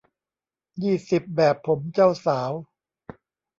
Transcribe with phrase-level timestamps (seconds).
[0.83, 2.51] ยี่สิบ แบบผมเจ้าสาว